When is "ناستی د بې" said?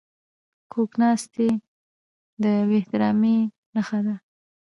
1.01-2.75